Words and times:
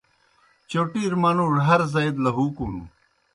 چوٹِیر 0.69 1.13
منُوڙوْ 1.21 1.59
ہر 1.67 1.81
زائی 1.91 2.11
دہ 2.15 2.21
لہُوکُن۔ 2.23 2.73